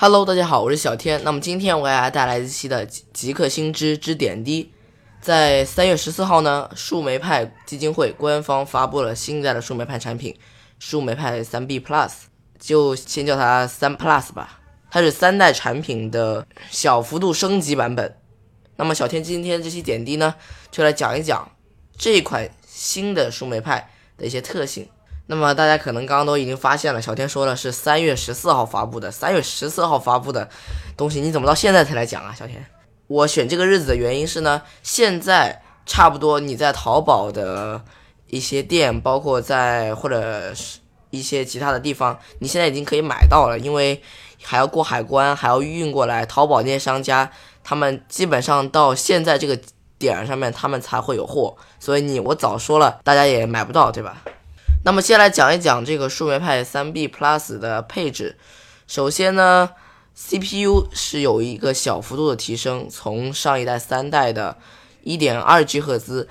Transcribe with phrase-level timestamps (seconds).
[0.00, 1.20] Hello，大家好，我是小天。
[1.24, 4.72] 那么今天我给大家带来一期的极客星知之点滴。
[5.20, 10.38] 在三月十四号呢，树莓派基金会官方发布了新一代的树莓派产品——
[10.78, 12.12] 树莓派三 B Plus，
[12.60, 14.60] 就先叫它三 Plus 吧。
[14.88, 18.16] 它是三代产品的小幅度升级版本。
[18.76, 20.36] 那么小天今天这期点滴呢，
[20.70, 21.50] 就来讲一讲
[21.96, 24.88] 这款新的树莓派的一些特性。
[25.30, 30.48] 那么大家可能刚刚都已经发现了，小天说的是三月十四号发布的，三月十四号发布的
[30.96, 32.34] 东西，你怎么到现在才来讲啊？
[32.34, 32.64] 小天，
[33.08, 37.84] 我选这个日子的原因是呢，现在差不多你在淘宝的
[38.28, 40.78] 一些店，包括在或者是
[41.10, 44.02] 一些其他的地方，你现在已经可以买到了，因为
[44.42, 47.30] 还要过海关，还要运过来，淘宝那些商家
[47.62, 49.60] 他们基本上到现在这个
[49.98, 54.22] 点上面，他们才会有货，所以你我早说了，大家也买不到，对吧？
[54.84, 58.36] 那么先来讲一讲这个树莓派三 B Plus 的配置。
[58.86, 59.70] 首先呢
[60.14, 64.56] ，CPU 是有一个小幅度的提升，从上一代三代的
[65.04, 66.28] 1.2G 赫兹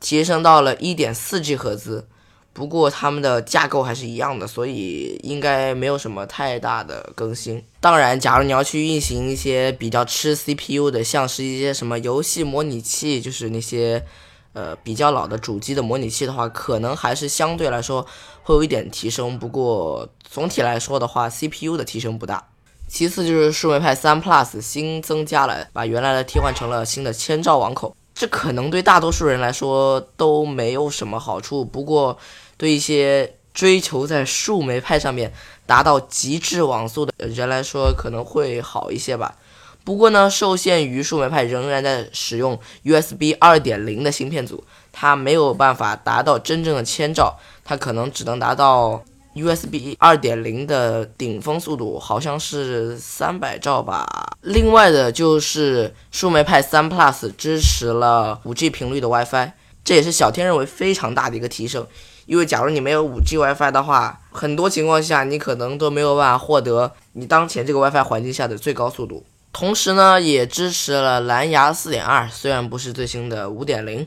[0.00, 2.08] 提升到了 1.4G 赫兹。
[2.54, 7.62] 不过它们的架构还是一样的，所以应该没有什么太大的更新。
[7.80, 14.06] 当然，假如你要去运行一些比较吃 CPU 的，像是一些什么游戏模拟器，就是那些。
[14.52, 18.06] 呃，比较老的主机的模拟器的话，可能还是相对来说
[18.42, 19.38] 会有一点提升。
[19.38, 22.48] 不过总体来说的话，CPU 的提升不大。
[22.86, 27.96] 其次就是树莓派三 Plus 新增加了，把原来的替换成了新的千兆网口。
[28.14, 32.18] 这可能对大多数人来说都没有什么好处，不过
[32.58, 35.32] 对一些追求在树莓派上面
[35.64, 39.36] 达到极致网速的人来说，可能会好一些吧。
[39.84, 49.02] 不过呢，受限于树莓派仍然在使用 USB 2.0的芯片组，它没有办法达到真正的千兆，它可能只能达到
[49.34, 54.06] USB 2.0的顶峰速度，好像是三百兆吧。
[54.42, 61.86] 另外的就是树莓派3 Plus 支持了 5G 频率的 WiFi，这也是小天认为非常大的一个提升。
[62.26, 69.24] 因为假如你没有 5G WiFi 的话，很多情况下你可能都没有办法获得你当前这个 WiFi 环境下的最高速度。
[69.52, 74.06] 同时呢，也支持了蓝牙4.2，虽然不是最新的5.0，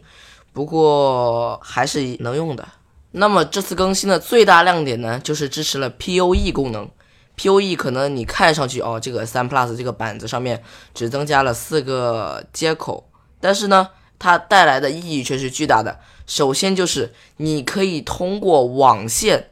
[0.52, 2.68] 不过还是能用的。
[3.12, 6.90] 那么这次更新的最大亮点呢，就是支持了 PoE 功能。
[7.38, 10.64] PoE 可能你看上去哦，这个三 Plus 这个板子上面
[10.94, 16.00] 只增加了四个接口，但是呢，它带来的意义却是巨大的。
[16.26, 19.52] 首先就是你可以通过网线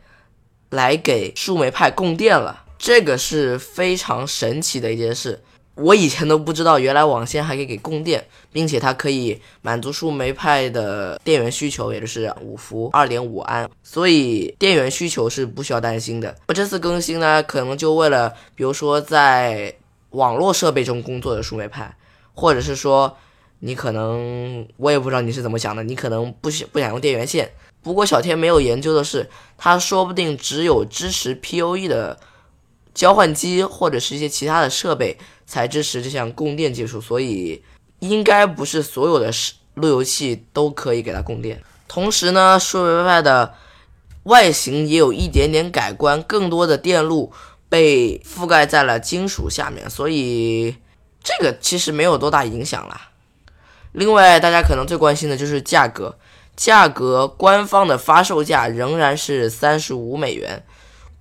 [0.69, 5.43] 来给树莓派供电了，这个是非常神奇的一件事。
[5.75, 16.35] 我以前都不知道，原来网线还可以给供电，并且它可以满足树莓派的电源需求，也就是五伏二点五安，所以电源需求是不需要担心的。
[16.47, 19.73] 我这次更新呢，可能就为了，比如说在
[20.11, 21.95] 网络设备中工作的树莓派，
[22.35, 23.17] 或者是说
[23.59, 27.51] 你可能我也不知道你是怎么想的，你可能不想不想用电源线。
[27.81, 32.17] 不过小天没有研究的是，它说不定只有支持 PoE 的
[32.93, 35.17] 交换机或者是一些其他的设备。
[35.45, 37.61] 才支持这项供电技术，所以
[37.99, 39.29] 应该不是所有的
[39.73, 41.61] 路由器都可以给它供电。
[41.85, 43.53] 同时呢，树莓派的
[44.23, 47.33] 外形也有一点点改观，更多的电路
[47.67, 50.77] 被覆盖在了金属下面，所以
[51.21, 53.11] 这个其实没有多大影响啦。
[53.91, 56.17] 另外，大家可能最关心的就是价格，
[56.55, 60.63] 价格官方的发售价仍然是三十五美元。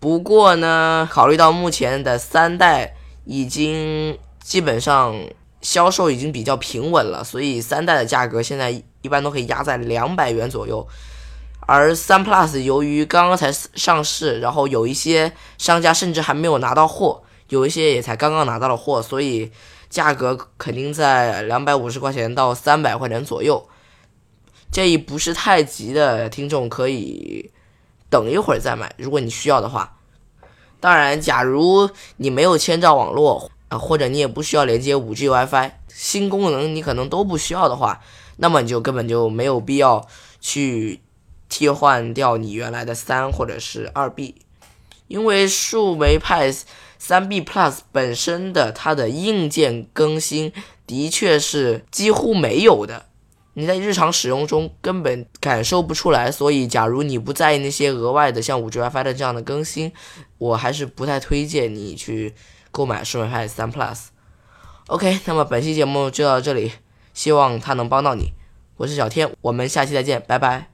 [0.02, 2.96] 不过呢，考虑到目前的三代。
[3.24, 5.14] 已经基本上
[5.60, 8.68] 销售已经比较平稳了，所以三代的价格现在
[9.00, 10.84] 一般都可以压在两百元左右。
[11.60, 19.52] 而三 Plus 由于刚刚才上市，然后有一些商家甚至还没有拿到货，有一些也才刚刚拿到了货，所以
[19.88, 23.68] 价格肯定在两百五十块钱到三百块钱左右。
[24.72, 27.52] 建议不是太急的听众可以
[28.12, 29.96] 等一会儿再买，如果你需要的话。
[30.80, 38.02] 当然，假如你没有千兆网络啊，或者你也不需要连接五 G WiFi，新功能你可能都不需要的话，
[38.36, 40.06] 那么你就根本就没有必要
[40.40, 41.00] 去
[41.48, 44.34] 替换掉你原来的三或者是二 B，
[45.08, 46.52] 因为树莓派
[46.98, 50.52] 三 B Plus 本身的它的硬件更新
[50.86, 53.06] 的确是几乎没有的。
[53.54, 59.92] 你在日常使用中根本感受不出来，所以假如你不在意那些额外的像五 G WiFi 的这样的更新，
[60.38, 62.34] 我还是不太推荐你去
[62.70, 64.06] 购买树莓派三 Plus。
[64.88, 66.72] OK，那么本期节目就到这里，
[67.14, 68.32] 希望它能帮到你。
[68.78, 70.71] 我是小天，我们下期再见，拜拜。